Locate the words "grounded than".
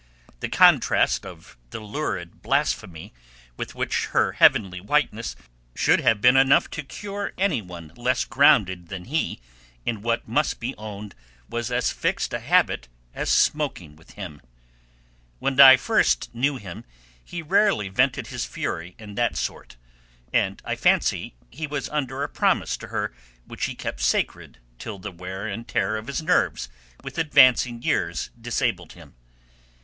8.25-9.05